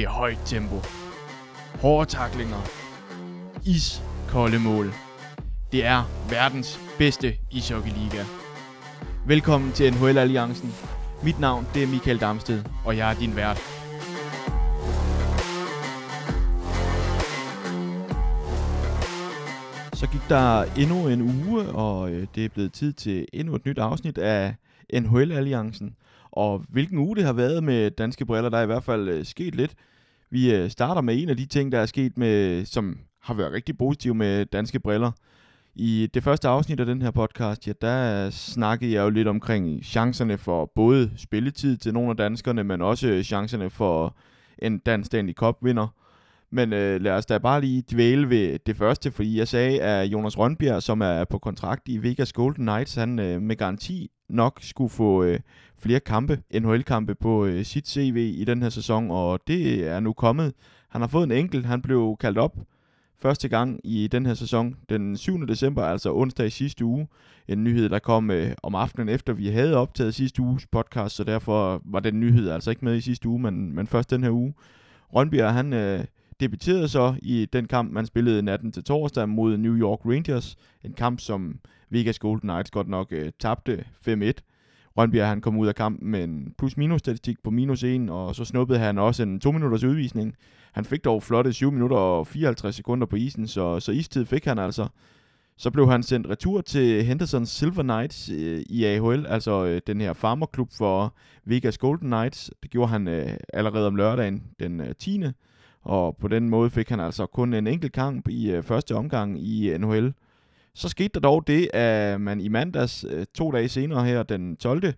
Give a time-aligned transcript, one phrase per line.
[0.00, 0.76] Det er højt tempo.
[1.80, 2.60] Hårde taklinger.
[3.66, 4.92] Iskolde mål.
[5.72, 8.24] Det er verdens bedste ishockeyliga.
[9.26, 10.74] Velkommen til NHL Alliancen.
[11.22, 13.56] Mit navn det er Michael Damsted, og jeg er din vært.
[19.94, 23.66] Så gik der endnu en uge, og øh, det er blevet tid til endnu et
[23.66, 24.54] nyt afsnit af
[24.92, 25.96] NHL Alliancen.
[26.30, 29.24] Og hvilken uge det har været med danske briller, der er i hvert fald øh,
[29.24, 29.74] sket lidt.
[30.30, 33.52] Vi øh, starter med en af de ting, der er sket med, som har været
[33.52, 35.12] rigtig positiv med danske briller.
[35.74, 39.84] I det første afsnit af den her podcast, ja, der snakkede jeg jo lidt omkring
[39.84, 44.16] chancerne for både spilletid til nogle af danskerne, men også chancerne for
[44.58, 45.86] en dansk Stanley Cup vinder.
[46.52, 50.06] Men øh, lad os da bare lige dvæle ved det første, fordi jeg sagde, at
[50.06, 54.58] Jonas Rønbjerg, som er på kontrakt i Vegas Golden Knights, han øh, med garanti nok
[54.62, 55.40] skulle få øh,
[55.78, 60.12] flere kampe, NHL-kampe på øh, sit CV i den her sæson, og det er nu
[60.12, 60.52] kommet.
[60.88, 62.56] Han har fået en enkelt, han blev kaldt op
[63.22, 65.46] første gang i den her sæson, den 7.
[65.48, 67.08] december, altså onsdag i sidste uge.
[67.48, 71.24] En nyhed, der kom øh, om aftenen efter, vi havde optaget sidste uges podcast, så
[71.24, 74.30] derfor var den nyhed altså ikke med i sidste uge, men, men først den her
[74.30, 74.54] uge.
[75.14, 76.04] Rønbjerg, han øh,
[76.40, 80.56] debuterede så i den kamp, man spillede natten til torsdag mod New York Rangers.
[80.84, 81.60] En kamp, som
[81.90, 84.32] Vegas Golden Knights godt nok øh, tabte 5-1.
[84.96, 88.44] Rønbjerg han kom ud af kampen med en plus-minus statistik på minus 1, og så
[88.44, 90.34] snuppede han også en 2 minutters udvisning.
[90.72, 94.44] Han fik dog flotte 7 minutter og 54 sekunder på isen, så, så istid fik
[94.44, 94.88] han altså.
[95.56, 100.00] Så blev han sendt retur til Henderson Silver Knights øh, i AHL, altså øh, den
[100.00, 102.50] her farmerklub for Vegas Golden Knights.
[102.62, 105.22] Det gjorde han øh, allerede om lørdagen den øh, 10.
[105.84, 109.42] Og på den måde fik han altså kun en enkelt kamp i øh, første omgang
[109.42, 110.12] i øh, NHL.
[110.74, 114.56] Så skete der dog det, at man i mandags, øh, to dage senere her, den
[114.56, 114.94] 12.,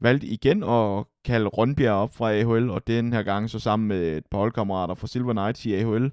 [0.00, 4.16] valgte igen at kalde Rønbjerg op fra AHL, og den her gang så sammen med
[4.16, 6.10] et par holdkammerater fra Silver Knights i AHL.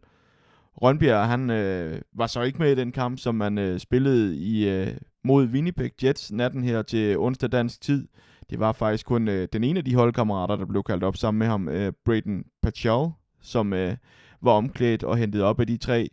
[0.82, 4.70] Rønbjerg, han øh, var så ikke med i den kamp, som man øh, spillede i
[4.70, 4.88] øh,
[5.24, 8.08] mod Winnipeg Jets natten her til onsdag dansk tid.
[8.50, 11.40] Det var faktisk kun øh, den ene af de holdkammerater, der blev kaldt op sammen
[11.40, 13.10] med ham, øh, Braden Pachal,
[13.42, 13.96] som øh,
[14.42, 16.10] var omklædt og hentet op af de tre.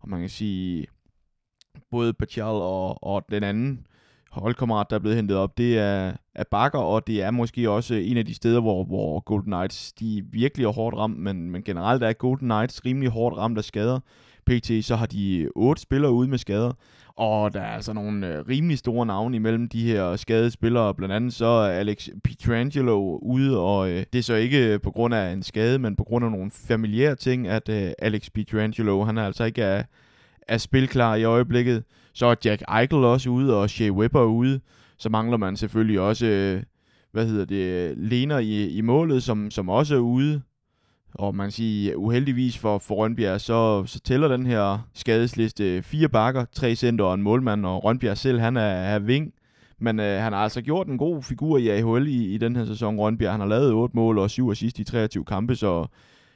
[0.00, 0.86] Og man kan sige,
[1.90, 3.86] både Pachal og, og den anden
[4.30, 7.94] holdkammerat, der er blevet hentet op, det er, er Bakker, og det er måske også
[7.94, 11.62] en af de steder, hvor, hvor Golden Knights de virkelig er hårdt ramt, men, men
[11.62, 14.00] generelt er Golden Knights rimelig hårdt ramt af skader.
[14.46, 16.72] PT, så har de otte spillere ude med skader,
[17.20, 20.94] og der er altså nogle øh, rimelig store navne imellem de her skadede spillere.
[20.94, 24.90] Blandt andet så er Alex Pietrangelo ude, og øh, det er så ikke øh, på
[24.90, 29.04] grund af en skade, men på grund af nogle familiære ting, at øh, Alex Pietrangelo,
[29.04, 29.82] han er altså ikke er,
[30.48, 31.84] er spilklar i øjeblikket.
[32.14, 34.60] Så er Jack Eichel også ude, og Shea Weber ude.
[34.98, 36.62] Så mangler man selvfølgelig også, øh,
[37.12, 40.42] hvad hedder det, Lener i, i målet, som, som også er ude.
[41.14, 46.44] Og man siger, uheldigvis for, for Rønbjerg, så, så tæller den her skadesliste fire bakker,
[46.52, 49.32] tre center og en målmand, og Rønbjerg selv, han er, er ving.
[49.78, 52.64] Men øh, han har altså gjort en god figur i AHL i, i den her
[52.64, 53.32] sæson, Rønbjerg.
[53.32, 55.86] Han har lavet 8 mål og 7 assist i 23 kampe, så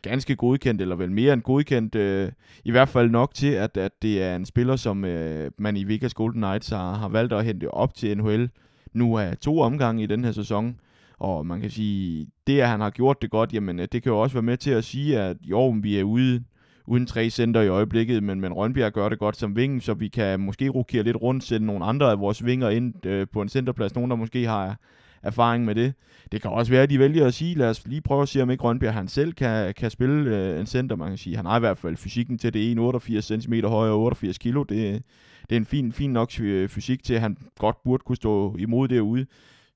[0.02, 1.94] ganske godkendt, eller vel mere end godkendt.
[1.94, 2.32] Øh,
[2.64, 5.84] I hvert fald nok til, at, at det er en spiller, som øh, man i
[5.84, 8.48] Vegas Golden Knights har, har valgt at hente op til NHL
[8.94, 10.76] nu er to omgange i den her sæson.
[11.24, 14.12] Og man kan sige, det at han har gjort det godt, jamen øh, det kan
[14.12, 16.44] jo også være med til at sige, at jo, vi er ude
[16.86, 20.08] uden tre center i øjeblikket, men, men Rønbjerg gør det godt som ving, så vi
[20.08, 23.48] kan måske rokere lidt rundt, sætte nogle andre af vores vinger ind øh, på en
[23.48, 24.76] centerplads, nogen der måske har
[25.22, 25.94] erfaring med det.
[26.32, 28.42] Det kan også være, at de vælger at sige, lad os lige prøve at se,
[28.42, 30.96] om ikke Rønbjerg han selv kan, kan spille øh, en center.
[30.96, 34.00] Man kan sige, han har i hvert fald fysikken til det 1,88 cm høje og
[34.00, 34.54] 88 kg.
[34.68, 35.02] Det,
[35.50, 36.30] det er en fin, fin nok
[36.68, 39.26] fysik til, at han godt burde kunne stå imod derude.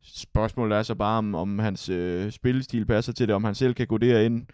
[0.03, 3.75] Spørgsmålet er så bare, om, om hans øh, spillestil passer til det, om han selv
[3.75, 4.47] kan gå derind.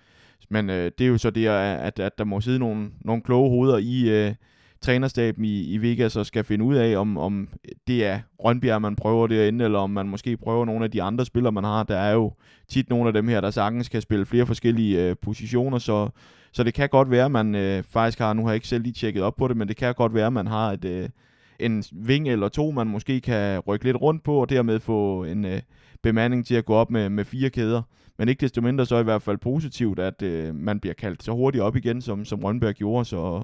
[0.50, 3.50] Men øh, det er jo så det, at, at der må sidde nogle, nogle kloge
[3.50, 4.34] hoveder i øh,
[4.80, 7.48] trænerstaben i, i Vegas og skal finde ud af, om, om
[7.86, 11.24] det er Rønbjerg, man prøver derinde, eller om man måske prøver nogle af de andre
[11.24, 11.82] spillere, man har.
[11.82, 12.32] Der er jo
[12.68, 16.08] tit nogle af dem her, der sagtens kan spille flere forskellige øh, positioner, så,
[16.52, 18.82] så det kan godt være, at man øh, faktisk har, nu har jeg ikke selv
[18.82, 20.84] lige tjekket op på det, men det kan godt være, at man har et...
[20.84, 21.08] Øh,
[21.60, 25.44] en ving eller to, man måske kan rykke lidt rundt på, og dermed få en
[25.44, 25.60] øh,
[26.02, 27.82] bemanding til at gå op med, med fire kæder.
[28.18, 31.22] Men ikke desto mindre så er i hvert fald positivt, at øh, man bliver kaldt
[31.22, 33.04] så hurtigt op igen, som, som Rønberg gjorde.
[33.04, 33.42] Så,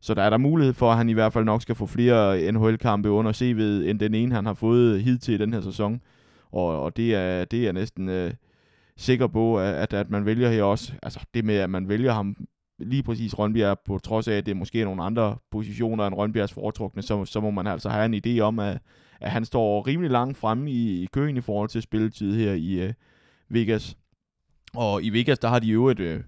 [0.00, 2.52] så der er der mulighed for, at han i hvert fald nok skal få flere
[2.52, 6.00] NHL-kampe under CV'et, end den ene, han har fået hidtil i den her sæson.
[6.52, 8.32] Og, og det, er, det er næsten øh,
[8.96, 12.36] sikker på, at, at man vælger her også, altså det med, at man vælger ham
[12.80, 16.52] lige præcis Rønbjerg, på trods af, at det måske er nogle andre positioner end Rønbjergs
[16.52, 18.78] foretrukne, så, så må man altså have en idé om, at,
[19.20, 22.72] at han står rimelig langt fremme i, i køen i forhold til spilletid her i
[22.72, 22.92] øh,
[23.48, 23.96] Vegas.
[24.74, 26.20] Og i Vegas, der har de jo et, øh,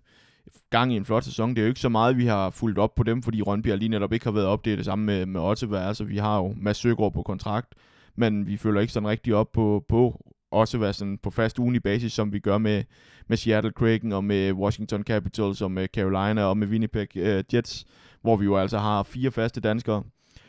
[0.70, 1.50] gang i en flot sæson.
[1.50, 3.88] Det er jo ikke så meget, vi har fulgt op på dem, fordi Rønbjerg lige
[3.88, 4.64] netop ikke har været op.
[4.64, 5.80] Det er det samme med, med Ottevær.
[5.80, 7.74] Altså, vi har jo Mads Søgaard på kontrakt,
[8.16, 11.82] men vi følger ikke sådan rigtig op på, på også være sådan på fast ugenlig
[11.82, 12.84] basis, som vi gør med,
[13.26, 17.84] med Seattle Kraken og med Washington Capitals og med Carolina og med Winnipeg uh, Jets,
[18.22, 20.02] hvor vi jo altså har fire faste danskere.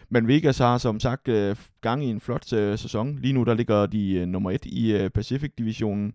[0.09, 3.19] Men Vegas har som sagt uh, gang i en flot uh, sæson.
[3.19, 6.13] Lige nu der ligger de uh, nummer et i uh, Pacific-divisionen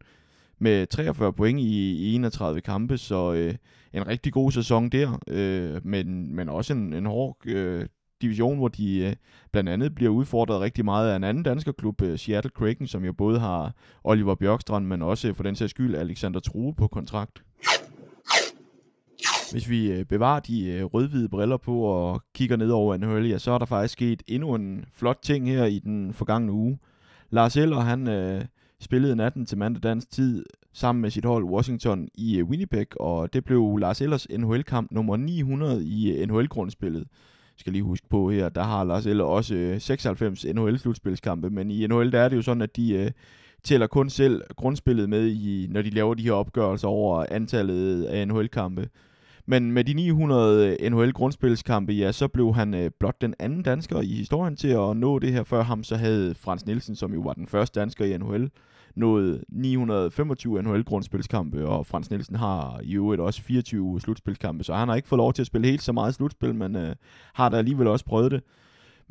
[0.59, 3.55] med 43 point i, i 31 kampe, så uh,
[4.01, 7.83] en rigtig god sæson der, uh, men, men også en, en hård uh,
[8.23, 9.17] division, hvor de øh,
[9.53, 13.05] blandt andet bliver udfordret rigtig meget af en anden dansker klub, øh, Seattle Kraken, som
[13.05, 13.73] jo både har
[14.05, 17.43] Oliver Bjørkstrand, men også øh, for den sags skyld Alexander True på kontrakt.
[19.53, 23.39] Hvis vi øh, bevarer de øh, rødhvide briller på og kigger ned over NHL, ja,
[23.39, 26.79] så er der faktisk sket endnu en flot ting her i den forgangne uge.
[27.31, 28.45] Lars Eller, han øh,
[28.81, 33.33] spillede natten til mandag dansk tid sammen med sit hold Washington i øh, Winnipeg, og
[33.33, 37.07] det blev Lars Ellers NHL-kamp nummer 900 i øh, NHL-grundspillet
[37.59, 41.87] skal lige huske på her, der har Lars Eller også øh, 96 NHL-slutspilskampe, men i
[41.87, 43.11] NHL der er det jo sådan, at de øh,
[43.65, 48.29] tæller kun selv grundspillet med, i, når de laver de her opgørelser over antallet af
[48.29, 48.89] NHL-kampe.
[49.51, 54.01] Men med de 900 øh, NHL-grundspilskampe, ja, så blev han øh, blot den anden dansker
[54.01, 55.45] i historien til at nå det her.
[55.45, 58.51] Før ham så havde Frans Nielsen, som jo var den første dansker i NHL,
[58.95, 64.97] nået 925 NHL-grundspilskampe, og Frans Nielsen har i øvrigt også 24 slutspilskampe, så han har
[64.97, 66.95] ikke fået lov til at spille helt så meget slutspil, men øh,
[67.35, 68.43] har da alligevel også prøvet det.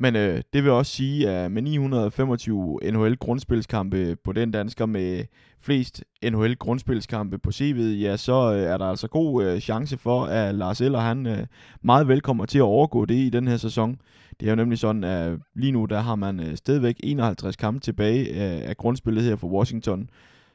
[0.00, 5.24] Men øh, det vil også sige, at med 925 NHL-grundspilskampe på den dansker med
[5.60, 10.54] flest NHL-grundspilskampe på CV'et, ja, så øh, er der altså god øh, chance for, at
[10.54, 11.46] Lars Eller han øh,
[11.82, 13.96] meget vel kommer til at overgå det i den her sæson.
[14.40, 17.80] Det er jo nemlig sådan, at lige nu der har man øh, stadigvæk 51 kampe
[17.80, 20.10] tilbage øh, af grundspillet her for Washington.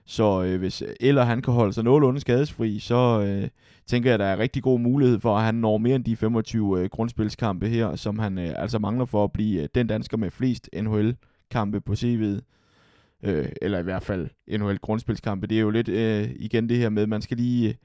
[0.06, 3.50] Så øh, hvis Eller han kan holde sig nogenlunde skadesfri, så øh,
[3.88, 6.16] tænker jeg, at der er rigtig god mulighed for, at han når mere end de
[6.16, 10.18] 25 øh, grundspilskampe her, som han øh, altså mangler for at blive øh, den dansker
[10.18, 12.42] med flest NHL-kampe på CV'et.
[13.24, 15.48] Øh, eller i hvert fald NHL-grundspilskampe.
[15.48, 17.76] Det er jo lidt øh, igen det her med, at man skal lige øh,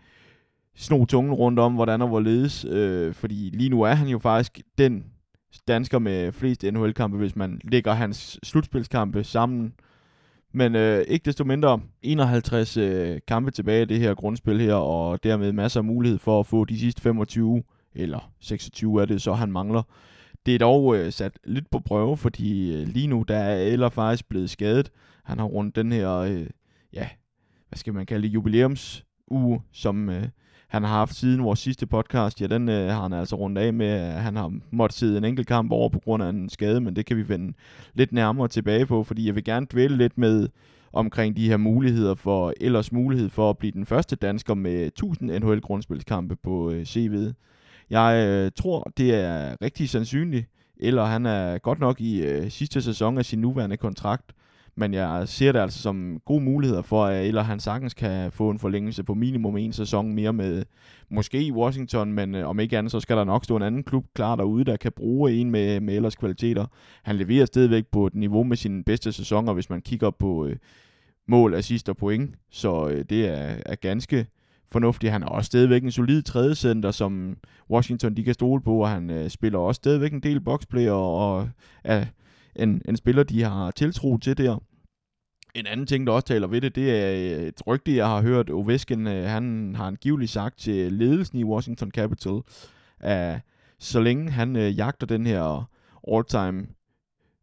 [0.76, 2.64] sno tungen rundt om, hvordan og hvorledes.
[2.64, 5.04] Øh, fordi lige nu er han jo faktisk den
[5.68, 9.72] dansker med flest NHL-kampe, hvis man lægger hans slutspilskampe sammen.
[10.52, 15.22] Men øh, ikke desto mindre 51 øh, kampe tilbage i det her grundspil her, og
[15.22, 17.62] dermed masser af mulighed for at få de sidste 25,
[17.94, 19.82] eller 26 er det, så han mangler.
[20.46, 23.88] Det er dog øh, sat lidt på prøve, fordi øh, lige nu der er Eller
[23.88, 24.90] faktisk blevet skadet.
[25.24, 26.46] Han har rundt den her, øh,
[26.92, 27.08] ja,
[27.68, 30.24] hvad skal man kalde det, jubilæumsuge, som øh,
[30.68, 33.72] han har haft siden vores sidste podcast, ja, den øh, har han altså rundt af
[33.72, 36.80] med, at han har måttet sidde en enkelt kamp over på grund af en skade,
[36.80, 37.52] men det kan vi vende
[37.94, 40.48] lidt nærmere tilbage på, fordi jeg vil gerne dvæle lidt med
[40.92, 45.30] omkring de her muligheder for, ellers mulighed for at blive den første dansker med 1000
[45.30, 47.32] NHL-grundspilskampe på øh, CV'et.
[47.90, 52.82] Jeg øh, tror, det er rigtig sandsynligt, eller han er godt nok i øh, sidste
[52.82, 54.32] sæson af sin nuværende kontrakt,
[54.78, 58.50] men jeg ser det altså som gode muligheder for, at eller han sagtens kan få
[58.50, 60.64] en forlængelse på minimum en sæson mere med
[61.10, 63.82] måske i Washington, men øh, om ikke andet, så skal der nok stå en anden
[63.82, 66.66] klub klar derude, der kan bruge en med, med ellers kvaliteter.
[67.02, 70.56] Han leverer stadigvæk på et niveau med sin bedste sæsoner, hvis man kigger på øh,
[71.28, 74.26] mål, assist og point, så øh, det er, er ganske
[74.72, 75.12] fornuftigt.
[75.12, 77.36] Han er også stadigvæk en solid tredje center, som
[77.70, 81.16] Washington de kan stole på, og han øh, spiller også stadigvæk en del boxplay og,
[81.16, 81.48] og
[81.84, 82.04] er
[82.56, 84.62] en, en spiller, de har tiltro til der.
[85.54, 88.22] En anden ting, der også taler ved det, det er øh, et rygte, jeg har
[88.22, 88.50] hørt.
[88.50, 92.40] Ovechkin, øh, han har angiveligt sagt til ledelsen i Washington Capital,
[93.00, 93.40] at
[93.78, 95.68] så længe han øh, jagter den her
[96.12, 96.66] all-time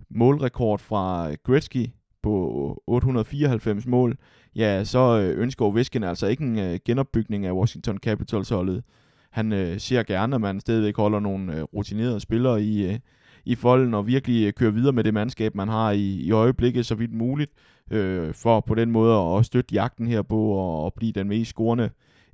[0.09, 1.89] målrekord fra øh, Gretzky
[2.23, 4.17] på 894 mål,
[4.55, 8.83] ja, så øh, ønsker Ovechkin altså ikke en øh, genopbygning af Washington Capitals holdet.
[9.31, 12.99] Han øh, ser gerne, at man stadigvæk holder nogle øh, rutinerede spillere i, øh,
[13.45, 16.85] i folden og virkelig køre kører videre med det mandskab, man har i, i øjeblikket
[16.85, 17.51] så vidt muligt,
[17.91, 21.49] øh, for på den måde at støtte jagten her på og, og blive den mest
[21.49, 21.89] scorende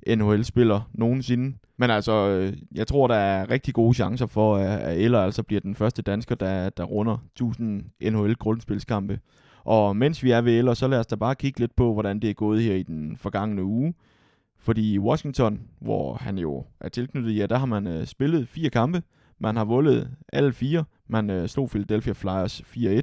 [0.08, 1.56] NHL-spiller nogensinde.
[1.76, 5.60] Men altså, øh, jeg tror, der er rigtig gode chancer for, at Eller altså bliver
[5.60, 9.18] den første dansker, der, der runder 1000 NHL-grundspilskampe.
[9.64, 12.20] Og mens vi er ved Eller, så lad os da bare kigge lidt på, hvordan
[12.20, 13.94] det er gået her i den forgangne uge.
[14.58, 18.70] Fordi i Washington, hvor han jo er tilknyttet, ja, der har man øh, spillet fire
[18.70, 19.02] kampe.
[19.38, 20.84] Man har vundet alle fire.
[21.08, 23.00] Man øh, slog Philadelphia Flyers 4-1.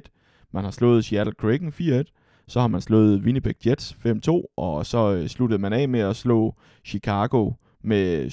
[0.52, 2.02] Man har slået Seattle Kraken 4-1.
[2.48, 4.54] Så har man slået Winnipeg Jets 5-2.
[4.56, 6.54] Og så øh, sluttede man af med at slå
[6.84, 7.52] Chicago
[7.84, 8.26] med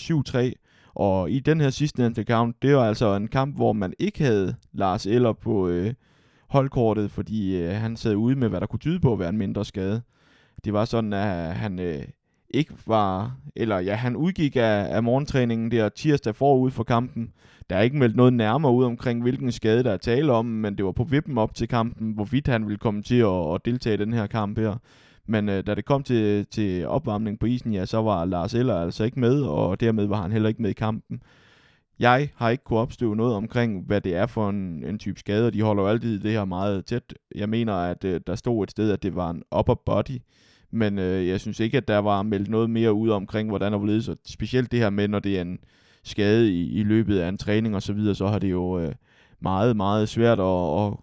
[0.53, 0.91] 7-3.
[0.95, 4.55] Og i den her sidste kamp, det var altså en kamp, hvor man ikke havde
[4.73, 5.93] Lars Eller på øh,
[6.49, 9.37] holdkortet, fordi øh, han sad ude med, hvad der kunne tyde på at være en
[9.37, 10.01] mindre skade.
[10.63, 12.03] Det var sådan, at han øh,
[12.49, 17.33] ikke var, eller ja, han udgik af, af morgentræningen der tirsdag forud for kampen.
[17.69, 20.77] Der er ikke meldt noget nærmere ud omkring, hvilken skade der er tale om, men
[20.77, 23.93] det var på vippen op til kampen, hvorvidt han ville komme til at, at deltage
[23.93, 24.75] i den her kamp her.
[25.27, 28.75] Men øh, da det kom til, til opvarmning på isen, ja, så var Lars Eller
[28.75, 31.21] altså ikke med, og dermed var han heller ikke med i kampen.
[31.99, 35.51] Jeg har ikke kunne opstøve noget omkring, hvad det er for en, en type skade,
[35.51, 37.13] de holder jo altid det her meget tæt.
[37.35, 40.19] Jeg mener, at øh, der stod et sted, at det var en upper body,
[40.71, 43.79] men øh, jeg synes ikke, at der var meldt noget mere ud omkring, hvordan og
[43.79, 44.07] hvorledes.
[44.07, 45.59] og specielt det her med, når det er en
[46.03, 48.93] skade i, i løbet af en træning og så videre, så har det jo øh,
[49.39, 50.93] meget, meget svært at, at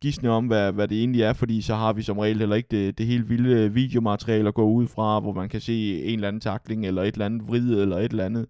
[0.00, 2.68] gisne om, hvad, hvad det egentlig er, fordi så har vi som regel heller ikke
[2.70, 6.28] det, det helt vilde videomateriale at gå ud fra, hvor man kan se en eller
[6.28, 8.46] anden takling, eller et eller andet vrid, eller et eller andet.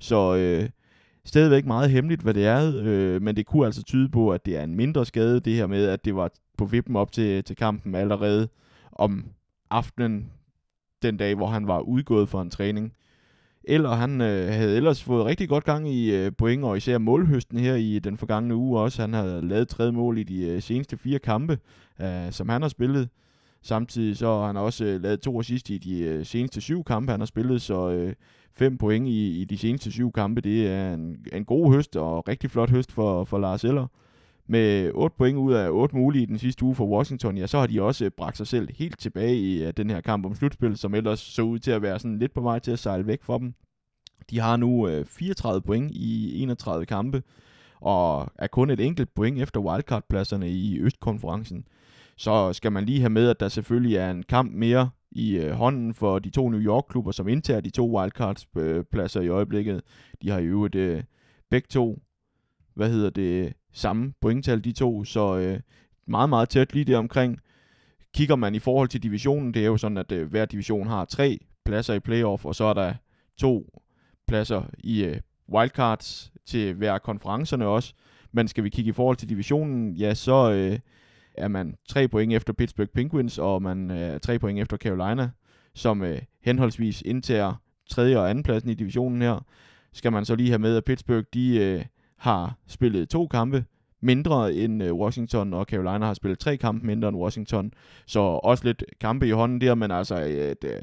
[0.00, 0.68] Så øh,
[1.24, 4.56] stadigvæk meget hemmeligt, hvad det er, øh, men det kunne altså tyde på, at det
[4.56, 7.56] er en mindre skade, det her med, at det var på vippen op til, til
[7.56, 8.48] kampen allerede
[8.92, 9.24] om
[9.70, 10.30] aftenen,
[11.02, 12.92] den dag, hvor han var udgået for en træning.
[13.64, 17.58] Eller han øh, havde ellers fået rigtig godt gang i øh, point, og især målhøsten
[17.58, 19.02] her i den forgangne uge også.
[19.02, 21.58] Han havde lavet tredje mål i de øh, seneste fire kampe,
[22.00, 23.08] øh, som han har spillet.
[23.62, 27.10] Samtidig så har han også øh, lavet to assist i de øh, seneste syv kampe,
[27.10, 28.14] han har spillet, så øh,
[28.52, 32.28] fem point i, i de seneste syv kampe, det er en, en god høst og
[32.28, 33.86] rigtig flot høst for, for Lars Eller.
[34.48, 37.58] Med 8 point ud af 8 mulige i den sidste uge for Washington, ja, så
[37.58, 40.34] har de også øh, bragt sig selv helt tilbage i øh, den her kamp om
[40.34, 43.06] slutspil, som ellers så ud til at være sådan lidt på vej til at sejle
[43.06, 43.54] væk fra dem.
[44.30, 47.22] De har nu øh, 34 point i 31 kampe,
[47.80, 51.64] og er kun et enkelt point efter wildcard-pladserne i Østkonferencen.
[52.16, 55.50] Så skal man lige have med, at der selvfølgelig er en kamp mere i øh,
[55.50, 59.82] hånden for de to New York-klubber, som indtager de to wildcards-pladser øh, i øjeblikket.
[60.22, 61.02] De har i øvrigt øh,
[61.50, 62.02] begge to,
[62.74, 65.60] hvad hedder det, samme pointtal, de to, så øh,
[66.06, 67.40] meget, meget tæt lige der omkring.
[68.14, 71.04] Kigger man i forhold til divisionen, det er jo sådan, at øh, hver division har
[71.04, 72.94] tre pladser i playoff, og så er der
[73.38, 73.80] to
[74.28, 75.16] pladser i øh,
[75.48, 77.94] wildcards til hver konferencerne også.
[78.32, 80.78] Men skal vi kigge i forhold til divisionen, ja, så øh,
[81.34, 85.30] er man tre point efter Pittsburgh Penguins, og man øh, er tre point efter Carolina,
[85.74, 87.54] som øh, henholdsvis indtager
[87.90, 89.44] tredje og anden pladsen i divisionen her.
[89.92, 91.84] Skal man så lige have med, at Pittsburgh de øh,
[92.16, 93.64] har spillet to kampe
[94.00, 97.72] mindre end øh, Washington, og Carolina har spillet tre kampe mindre end Washington.
[98.06, 100.82] Så også lidt kampe i hånden der, men altså øh, et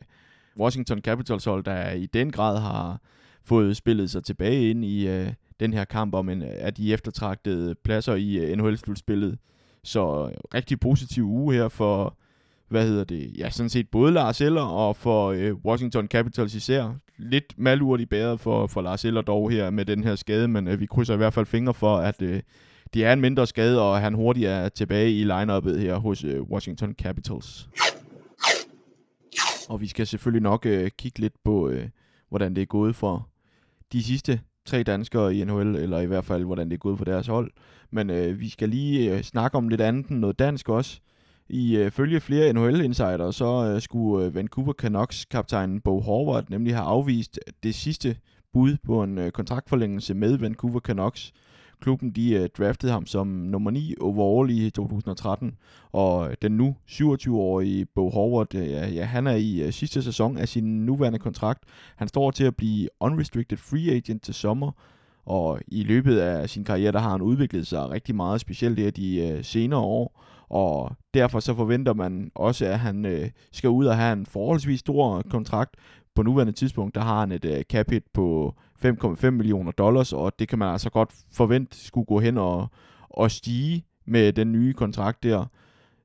[0.58, 3.02] Washington Capitals hold, der i den grad har
[3.44, 6.94] fået spillet sig tilbage ind i øh, den her kamp om en øh, af de
[6.94, 9.38] eftertragtede pladser i øh, NHL-slutspillet.
[9.84, 12.18] Så rigtig positiv uge her for,
[12.74, 16.96] hvad hedder det, ja, sådan set både Lars Eller og for øh, Washington Capitals især.
[17.18, 20.68] Lidt malurt i bæret for, for Lars Eller dog her med den her skade, men
[20.68, 22.42] øh, vi krydser i hvert fald fingre for, at øh,
[22.94, 26.42] det er en mindre skade, og han hurtigt er tilbage i line her hos øh,
[26.42, 27.70] Washington Capitals.
[29.70, 31.90] Og vi skal selvfølgelig nok øh, kigge lidt på, øh,
[32.30, 33.30] hvordan det er gået for
[33.92, 37.06] de sidste tre danskere i NHL, eller i hvert fald, hvordan det er gået for
[37.06, 37.52] deres hold.
[37.92, 41.00] Men øh, vi skal lige øh, snakke om lidt andet end noget dansk også.
[41.04, 41.13] Øh,
[41.50, 47.40] Øh, følge flere NHL-insider, så øh, skulle øh, Vancouver Canucks-kaptajnen Bo Horvath nemlig have afvist
[47.64, 48.16] det sidste
[48.54, 51.34] bud på en øh, kontraktforlængelse med Vancouver Canucks.
[51.82, 55.58] Klubben de øh, draftede ham som nummer 9 overall i 2013,
[55.92, 60.38] og øh, den nu 27-årige Bo Horvath, øh, ja, han er i øh, sidste sæson
[60.38, 61.64] af sin nuværende kontrakt.
[61.96, 64.72] Han står til at blive unrestricted free agent til sommer,
[65.26, 68.98] og i løbet af sin karriere, der har han udviklet sig rigtig meget, specielt det
[68.98, 70.24] de øh, senere år.
[70.54, 74.80] Og derfor så forventer man også, at han øh, skal ud og have en forholdsvis
[74.80, 75.76] stor kontrakt.
[76.16, 78.54] På nuværende tidspunkt, der har han et øh, cap hit på
[78.86, 82.68] 5,5 millioner dollars, og det kan man altså godt forvente skulle gå hen og,
[83.10, 85.46] og stige med den nye kontrakt der.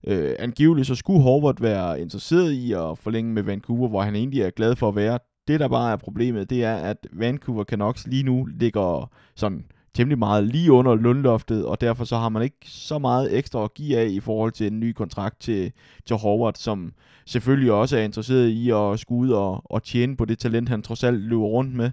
[0.07, 4.43] Øh, angiveligt så skulle Horvath være interesseret i at forlænge med Vancouver, hvor han egentlig
[4.43, 5.19] er glad for at være.
[5.49, 9.65] Det, der bare er problemet, det er, at Vancouver Canucks lige nu ligger sådan
[9.99, 13.75] temmelig meget lige under lønloftet, og derfor så har man ikke så meget ekstra at
[13.75, 15.73] give af i forhold til en ny kontrakt til,
[16.07, 16.93] til Howard, som
[17.27, 20.83] selvfølgelig også er interesseret i at skulle ud og, og tjene på det talent, han
[20.83, 21.91] trods alt løber rundt med.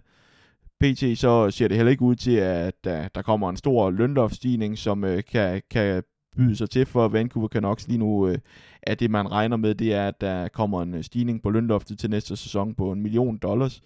[0.82, 4.78] PT så ser det heller ikke ud til, at der, der kommer en stor lønloftstigning,
[4.78, 6.04] som øh, kan, kan
[6.38, 8.38] byde sig til for Vancouver Canucks lige nu, øh,
[8.84, 12.00] at det man regner med, det er, at der kommer en øh, stigning på lønloftet
[12.00, 13.82] til næste sæson på en million dollars.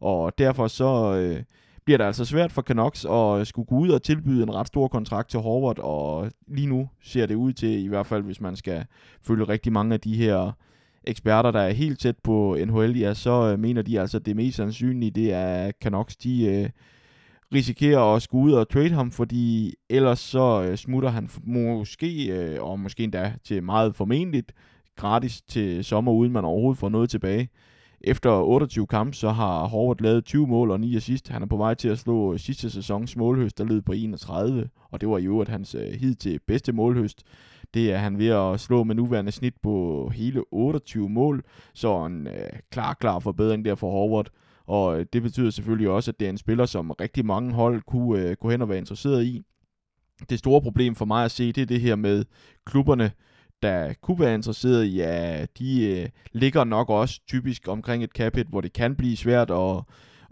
[0.00, 1.42] Og derfor så øh,
[1.88, 4.66] bliver det altså svært for Canucks at øh, skulle gå ud og tilbyde en ret
[4.66, 8.40] stor kontrakt til Horvath, og lige nu ser det ud til, i hvert fald hvis
[8.40, 8.84] man skal
[9.22, 10.52] følge rigtig mange af de her
[11.04, 14.36] eksperter, der er helt tæt på NHL, ja, så øh, mener de altså, at det
[14.36, 16.70] mest sandsynlige, det er, Canucks, de øh,
[17.54, 22.62] risikerer at skulle ud og trade ham, fordi ellers så øh, smutter han måske, øh,
[22.62, 24.52] og måske endda til meget formentligt,
[24.96, 27.48] gratis til sommer, uden man overhovedet får noget tilbage
[28.00, 31.28] efter 28 kampe, så har Horvath lavet 20 mål og 9 assist.
[31.28, 34.68] Han er på vej til at slå øh, sidste sæsons målhøst, der lød på 31,
[34.90, 37.22] og det var i øvrigt hans øh, hid til bedste målhøst.
[37.74, 42.26] Det er han ved at slå med nuværende snit på hele 28 mål, så en
[42.26, 42.32] øh,
[42.70, 44.30] klar, klar forbedring der for Horvath.
[44.66, 47.82] Og øh, det betyder selvfølgelig også, at det er en spiller, som rigtig mange hold
[47.82, 49.42] kunne øh, gå hen og være interesseret i.
[50.30, 52.24] Det store problem for mig at se, det er det her med
[52.66, 53.10] klubberne,
[53.62, 58.46] der kunne være interesseret ja, de øh, ligger nok også typisk omkring et cap hit,
[58.46, 59.82] hvor det kan blive svært at,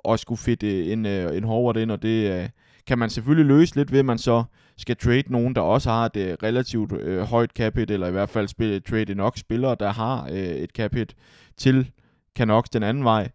[0.08, 2.48] at skulle fitte en, øh, en Howard ind, og det øh,
[2.86, 4.44] kan man selvfølgelig løse lidt ved, at man så
[4.76, 8.10] skal trade nogen, der også har et øh, relativt øh, højt cap hit, eller i
[8.10, 11.16] hvert fald spille, trade nok spillere, der har øh, et cap hit
[11.56, 11.90] til
[12.36, 13.28] Canucks den anden vej.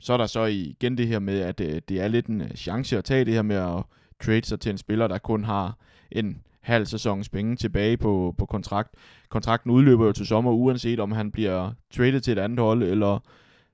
[0.00, 2.50] Så er der så igen det her med, at øh, det er lidt en øh,
[2.50, 3.82] chance at tage det her med at
[4.24, 5.78] trade sig til en spiller, der kun har
[6.12, 8.94] en halv sæsons penge tilbage på, på kontrakt.
[9.28, 13.18] Kontrakten udløber jo til sommer, uanset om han bliver traded til et andet hold, eller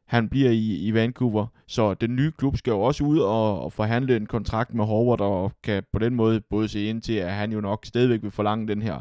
[0.06, 1.46] han bliver i, i Vancouver.
[1.66, 5.20] Så den nye klub skal jo også ud og, og forhandle en kontrakt med Howard,
[5.20, 8.30] og kan på den måde både se ind til, at han jo nok stadigvæk vil
[8.30, 9.00] forlange den her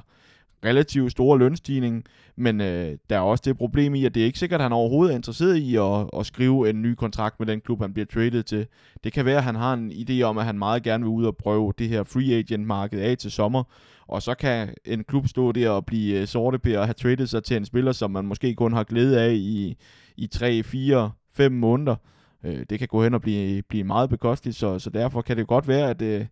[0.66, 2.04] relativt store lønstigning,
[2.36, 4.74] men øh, der er også det problem i, at det er ikke sikkert, at han
[4.74, 8.06] overhovedet er interesseret i at, at skrive en ny kontrakt med den klub, han bliver
[8.06, 8.68] traded til.
[9.04, 11.26] Det kan være, at han har en idé om, at han meget gerne vil ud
[11.26, 13.64] og prøve det her free agent marked af til sommer,
[14.08, 17.28] og så kan en klub stå der og blive øh, sorte sorte og have traded
[17.28, 19.78] sig til en spiller, som man måske kun har glæde af i,
[20.18, 21.96] i 3, 4, 5 måneder.
[22.44, 25.48] Øh, det kan gå hen og blive, blive meget bekosteligt, så, så derfor kan det
[25.48, 26.26] godt være, at øh,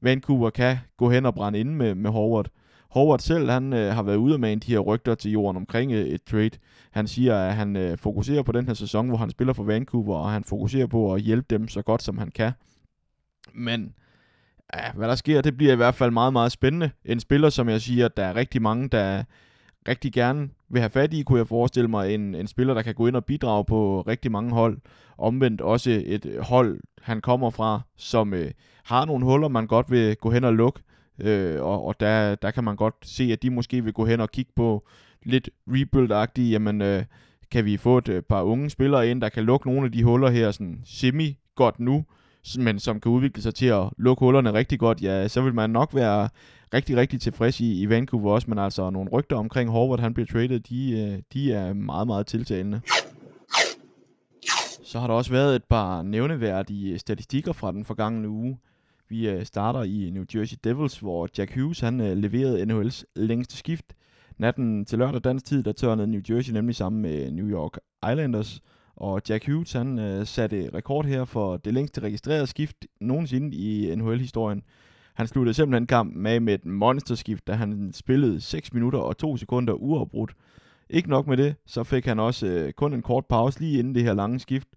[0.00, 2.48] Vancouver kan gå hen og brænde ind med, med Howard.
[2.90, 5.92] Howard selv, han øh, har været ude med en de her rygter til jorden omkring
[5.92, 6.50] øh, et trade.
[6.90, 10.16] Han siger, at han øh, fokuserer på den her sæson, hvor han spiller for Vancouver,
[10.16, 12.52] og han fokuserer på at hjælpe dem så godt, som han kan.
[13.54, 13.94] Men
[14.74, 16.90] ja, hvad der sker, det bliver i hvert fald meget, meget spændende.
[17.04, 19.24] En spiller, som jeg siger, der er rigtig mange, der
[19.88, 22.94] rigtig gerne vil have fat i, kunne jeg forestille mig, en, en spiller, der kan
[22.94, 24.78] gå ind og bidrage på rigtig mange hold.
[25.18, 28.50] Omvendt også et hold, han kommer fra, som øh,
[28.84, 30.80] har nogle huller, man godt vil gå hen og lukke.
[31.18, 34.20] Øh, og og der, der kan man godt se, at de måske vil gå hen
[34.20, 34.86] og kigge på
[35.22, 37.04] lidt rebuild-agtigt, jamen øh,
[37.50, 40.04] kan vi få et øh, par unge spillere ind, der kan lukke nogle af de
[40.04, 42.04] huller her sådan semi godt nu,
[42.58, 45.70] men som kan udvikle sig til at lukke hullerne rigtig godt, ja, så vil man
[45.70, 46.28] nok være
[46.74, 50.26] rigtig, rigtig tilfreds i, i Vancouver også, men altså nogle rygter omkring Horvath, han bliver
[50.26, 52.80] traded, de, øh, de er meget, meget tiltalende.
[54.84, 58.58] Så har der også været et par nævneværdige statistikker fra den forgangne uge.
[59.08, 63.56] Vi øh, starter i New Jersey Devils, hvor Jack Hughes han øh, leverede NHL's længste
[63.56, 63.94] skift.
[64.38, 67.78] Natten til lørdag dansk tid, der tørnede New Jersey nemlig sammen med New York
[68.10, 68.60] Islanders.
[68.96, 73.94] Og Jack Hughes han øh, satte rekord her for det længste registrerede skift nogensinde i
[73.96, 74.62] NHL-historien.
[75.14, 79.36] Han sluttede simpelthen kampen af med et monsterskift, da han spillede 6 minutter og 2
[79.36, 80.32] sekunder uafbrudt.
[80.90, 83.94] Ikke nok med det, så fik han også øh, kun en kort pause lige inden
[83.94, 84.68] det her lange skift,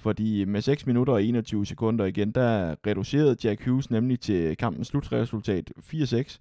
[0.00, 4.88] fordi med 6 minutter og 21 sekunder igen, der reducerede Jack Hughes nemlig til kampens
[4.88, 6.38] slutresultat 4-6.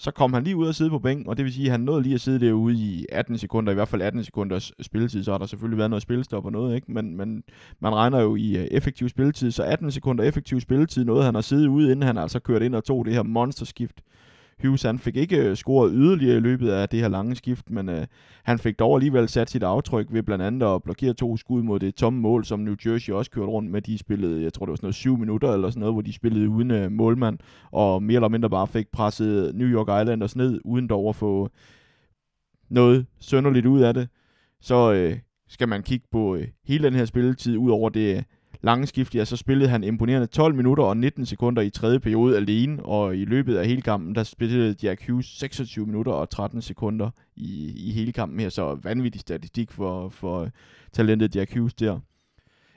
[0.00, 1.80] Så kom han lige ud og sidde på bænken, og det vil sige, at han
[1.80, 5.24] nåede lige at sidde derude i 18 sekunder, i hvert fald 18 sekunders spilletid.
[5.24, 6.92] Så har der selvfølgelig været noget spilstop og noget, ikke?
[6.92, 7.42] Men, men
[7.80, 11.44] man regner jo i øh, effektiv spilletid, så 18 sekunder effektiv spilletid nåede han at
[11.44, 14.00] sidde ude, inden han altså kørte ind og tog det her monsterskift
[14.62, 17.88] Hughes han fik ikke øh, scoret yderligere i løbet af det her lange skift, men
[17.88, 18.06] øh,
[18.44, 21.78] han fik dog alligevel sat sit aftryk ved blandt andet at blokere to skud mod
[21.80, 23.82] det tomme mål, som New Jersey også kørte rundt med.
[23.82, 26.12] De spillede, jeg tror det var sådan noget syv minutter eller sådan noget, hvor de
[26.12, 27.38] spillede uden øh, målmand,
[27.72, 31.48] og mere eller mindre bare fik presset New York Islanders ned, uden dog at få
[32.70, 34.08] noget sønderligt ud af det.
[34.60, 35.18] Så øh,
[35.48, 38.24] skal man kigge på øh, hele den her spilletid, ud over det
[38.60, 42.36] lange skift, ja, så spillede han imponerende 12 minutter og 19 sekunder i tredje periode
[42.36, 46.62] alene, og i løbet af hele kampen, der spillede Jack Hughes 26 minutter og 13
[46.62, 50.48] sekunder i, i hele kampen her, så vanvittig statistik for, for
[50.92, 52.00] talentet Jack Hughes der.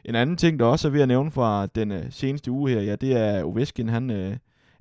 [0.05, 2.81] En anden ting, der også er ved at nævne fra den øh, seneste uge her,
[2.81, 4.37] ja, det er Ovechkin, han øh,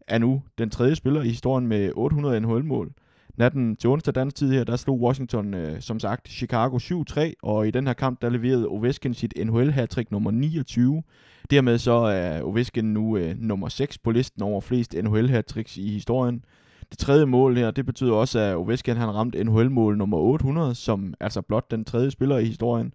[0.07, 2.93] er nu den tredje spiller i historien med 800 NHL-mål.
[3.37, 7.69] Natten til onsdag dansk tid her, der slog Washington øh, som sagt Chicago 7-3, og
[7.69, 11.03] i den her kamp, der leverede Ovechkin sit nhl hat nummer 29.
[11.51, 15.93] Dermed så er Ovechkin nu øh, nummer 6 på listen over flest nhl hat i
[15.93, 16.45] historien.
[16.91, 21.15] Det tredje mål her, det betyder også, at Ovechkin han ramte NHL-mål nummer 800, som
[21.21, 22.93] altså blot den tredje spiller i historien.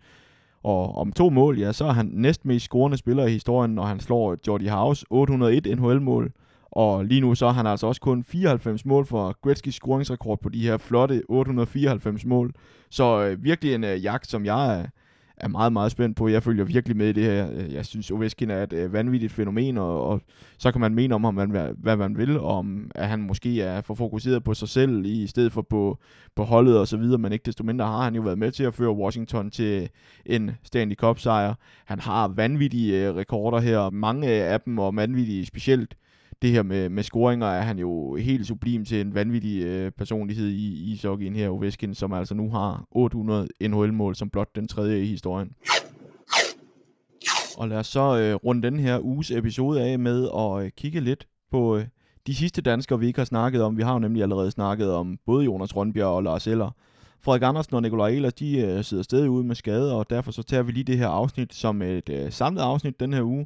[0.64, 4.00] Og om to mål, ja, så er han næstmest scorende spiller i historien, når han
[4.00, 6.32] slår Jordi House 801 NHL-mål.
[6.76, 10.50] Og lige nu så har han altså også kun 94 mål for Gretzky's scoringsrekord på
[10.50, 12.54] de her flotte 894 mål.
[12.90, 14.86] Så øh, virkelig en øh, jagt, som jeg er,
[15.38, 16.28] er meget, meget spændt på.
[16.28, 17.52] Jeg følger virkelig med i det her.
[17.54, 20.22] Øh, jeg synes, Ovechkin er et øh, vanvittigt fænomen, og, og
[20.58, 23.82] så kan man mene om ham, hvad, hvad man vil, om at han måske er
[23.82, 25.98] for fokuseret på sig selv, i stedet for på,
[26.36, 28.64] på holdet og så videre, men ikke desto mindre har han jo været med til
[28.64, 29.90] at føre Washington til
[30.26, 31.54] en Stanley Cup-sejr.
[31.86, 35.96] Han har vanvittige øh, rekorder her, mange af dem, og vanvittige specielt
[36.42, 40.48] det her med, med scoringer er han jo helt sublim til en vanvittig øh, personlighed
[40.48, 45.06] i ishockeyen her, Ovechkin, som altså nu har 800 NHL-mål som blot den tredje i
[45.06, 45.52] historien.
[47.58, 51.00] Og lad os så øh, runde den her uges episode af med at øh, kigge
[51.00, 51.86] lidt på øh,
[52.28, 53.78] de sidste danskere, vi ikke har snakket om.
[53.78, 56.72] Vi har jo nemlig allerede snakket om både Jonas Rønbjerg og Lars Eller.
[57.22, 60.44] Frederik Andersen og Nikolaj Ehlers, de øh, sidder stadig ude med skade, og derfor så
[60.44, 63.46] tager vi lige det her afsnit som et øh, samlet afsnit den her uge,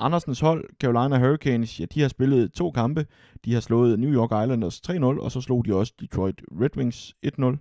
[0.00, 3.06] Andersens hold, Carolina Hurricanes, ja, de har spillet to kampe.
[3.44, 7.14] De har slået New York Islanders 3-0, og så slog de også Detroit Red Wings
[7.26, 7.56] 1-0.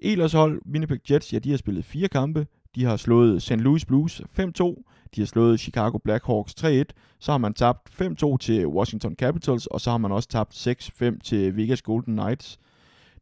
[0.00, 2.46] Elers hold, Winnipeg Jets, ja, de har spillet fire kampe.
[2.74, 3.50] De har slået St.
[3.50, 4.82] Louis Blues 5-2.
[5.14, 6.82] De har slået Chicago Blackhawks 3-1.
[7.20, 11.18] Så har man tabt 5-2 til Washington Capitals, og så har man også tabt 6-5
[11.24, 12.58] til Vegas Golden Knights.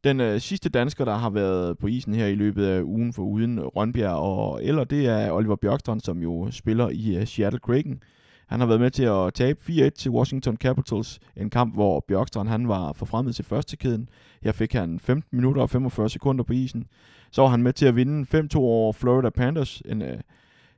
[0.04, 3.22] Den øh, sidste dansker, der har været på isen her i løbet af ugen for
[3.22, 8.02] uden Rønbjerg og eller det er Oliver Bjørkstrand, som jo spiller i øh, Seattle Kraken.
[8.48, 11.18] Han har været med til at tabe 4-1 til Washington Capitals.
[11.36, 14.08] En kamp, hvor Bjørkstrand han var forfremmet til første kæden.
[14.42, 16.86] Her fik han 15 minutter og 45 sekunder på isen.
[17.30, 19.82] Så var han med til at vinde 5-2 over Florida Panthers.
[19.84, 20.20] En øh,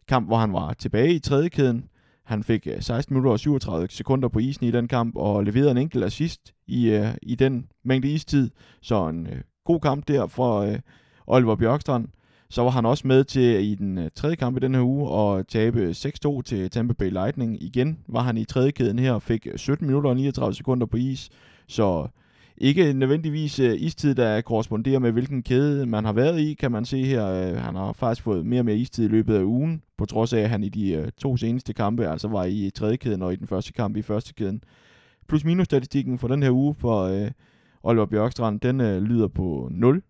[0.09, 1.85] kamp, hvor han var tilbage i tredje kæden.
[2.25, 5.71] Han fik øh, 16 minutter og 37 sekunder på isen i den kamp, og leverede
[5.71, 8.51] en enkelt assist i, øh, i den mængde istid.
[8.83, 10.79] Så en øh, god kamp der for øh,
[11.27, 12.09] Oliver Bjørkstrand.
[12.51, 15.09] Så var han også med til i den øh, tredje kamp i den her uge
[15.09, 17.63] og tabe 6-2 til Tampa Bay Lightning.
[17.63, 20.97] Igen var han i tredje kæden her og fik 17 minutter og 39 sekunder på
[20.97, 21.31] is.
[21.69, 22.09] Så
[22.57, 26.85] ikke nødvendigvis øh, istid, der korresponderer med, hvilken kæde man har været i, kan man
[26.85, 27.27] se her.
[27.27, 30.33] Øh, han har faktisk fået mere og mere istid i løbet af ugen, på trods
[30.33, 33.37] af, at han i de to seneste kampe altså var i tredje kæden og i
[33.37, 34.63] den første kamp i første kæden.
[35.29, 37.31] Plus-minus-statistikken for den her uge for øh,
[37.83, 40.03] Oliver Bjørkstrand, den øh, lyder på 0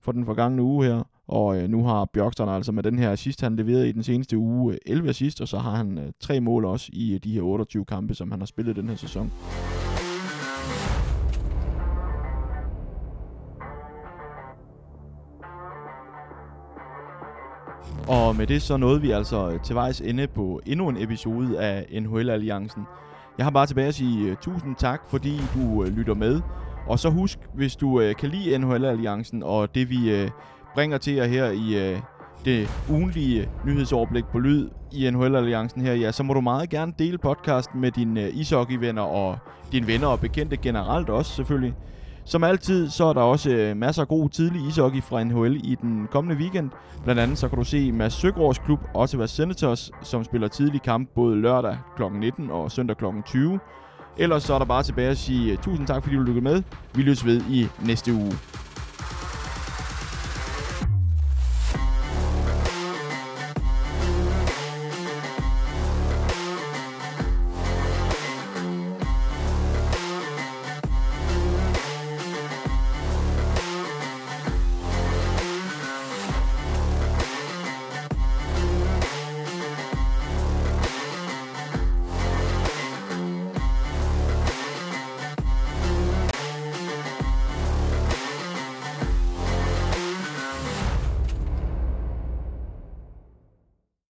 [0.00, 1.02] for den forgangne uge her.
[1.28, 4.38] Og øh, nu har Bjørkstrand altså med den her assist, han leveret i den seneste
[4.38, 7.32] uge øh, 11 assist, og så har han øh, tre mål også i øh, de
[7.32, 9.32] her 28 kampe, som han har spillet den her sæson.
[18.08, 21.60] Og med det så nåede vi altså øh, til vejs ende på endnu en episode
[21.60, 22.82] af NHL Alliancen.
[23.38, 26.40] Jeg har bare tilbage at sige øh, tusind tak, fordi du lytter med.
[26.88, 30.28] Og så husk, hvis du kan lide NHL Alliancen og det vi
[30.76, 31.98] bringer til jer her i øh,
[32.44, 36.92] det ugenlige nyhedsoverblik på lyd i NHL Alliancen her, ja, så må du meget gerne
[36.98, 39.38] dele podcasten med dine øh, ishockeyvenner og
[39.72, 41.74] dine venner og bekendte generelt også selvfølgelig.
[42.24, 45.74] Som altid, så er der også øh, masser af god tidlig ishockey fra NHL i
[45.82, 46.70] den kommende weekend.
[47.04, 51.10] Blandt andet så kan du se Mads Søgaards klub, Ottawa Senators, som spiller tidlig kamp
[51.14, 52.02] både lørdag kl.
[52.12, 53.04] 19 og søndag kl.
[53.26, 53.60] 20.
[54.18, 56.62] Ellers så er der bare tilbage at sige øh, tusind tak, fordi du lyttede med.
[56.94, 58.32] Vi løs ved i næste uge.